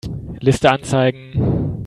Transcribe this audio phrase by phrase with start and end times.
[0.39, 1.77] Liste anzeigen.